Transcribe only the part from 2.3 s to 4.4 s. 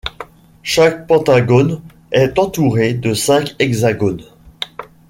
entouré de cinq hexagones.